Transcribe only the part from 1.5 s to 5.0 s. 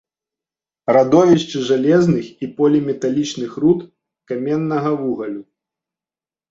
жалезных і поліметалічных руд, каменнага